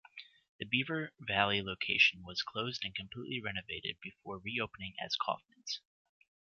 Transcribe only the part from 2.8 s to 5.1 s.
and completely renovated before reopening